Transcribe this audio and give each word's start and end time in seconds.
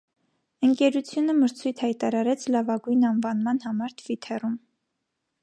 Ընկերությունը 0.67 1.35
մրցույթ 1.41 1.83
հայտարարեց 1.87 2.47
լավագույն 2.57 3.07
անվանման 3.11 3.63
համար 3.69 3.95
թվիթերում։ 4.03 4.59